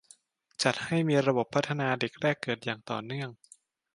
[0.63, 3.29] จัดให้มีระบบพัฒนาเด็กแรกเกิดอย่างต่อเนื่อง